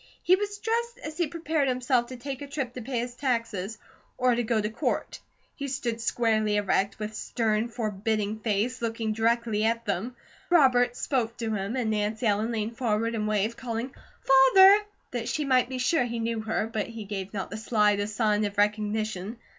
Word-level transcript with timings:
He 0.23 0.35
was 0.35 0.57
dressed 0.57 0.97
as 1.03 1.17
he 1.19 1.27
prepared 1.27 1.67
himself 1.67 2.07
to 2.07 2.15
take 2.17 2.41
a 2.41 2.47
trip 2.47 2.73
to 2.73 2.81
pay 2.81 2.97
his 3.01 3.13
taxes, 3.13 3.77
or 4.17 4.33
to 4.33 4.41
go 4.41 4.59
to 4.59 4.71
Court. 4.71 5.19
He 5.55 5.67
stood 5.67 6.01
squarely 6.01 6.55
erect, 6.55 6.97
with 6.97 7.13
stern, 7.13 7.67
forbidding 7.67 8.39
face, 8.39 8.81
looking 8.81 9.13
directly 9.13 9.63
at 9.63 9.85
them. 9.85 10.15
Robert 10.49 10.97
spoke 10.97 11.37
to 11.37 11.53
him, 11.53 11.75
and 11.75 11.91
Nancy 11.91 12.25
Ellen 12.25 12.51
leaned 12.51 12.77
forward 12.79 13.13
and 13.13 13.27
waved, 13.27 13.57
calling 13.57 13.93
"Father," 14.23 14.79
that 15.11 15.29
she 15.29 15.45
might 15.45 15.69
be 15.69 15.77
sure 15.77 16.03
he 16.05 16.17
knew 16.17 16.39
her, 16.39 16.65
but 16.65 16.87
he 16.87 17.03
gave 17.05 17.31
not 17.31 17.51
the 17.51 17.57
slightest 17.57 18.15
sign 18.15 18.43
of 18.45 18.57
recognition. 18.57 19.37